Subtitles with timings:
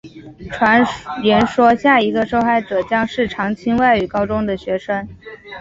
[0.51, 0.83] 传
[1.23, 5.07] 言说下一个受害者将是常青外语高中的学生。